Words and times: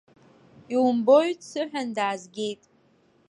Иумбои, 0.73 1.29
дсыҳәан, 1.39 1.87
даазгеит. 1.95 2.61